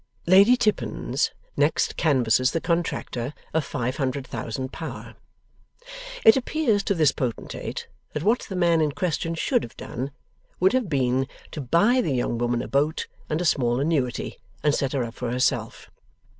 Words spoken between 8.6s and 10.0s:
in question should have